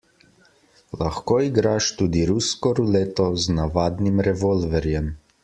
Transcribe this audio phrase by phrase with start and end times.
[1.01, 5.15] Lahko igraš tudi rusko ruleto z navadnim revolverjem.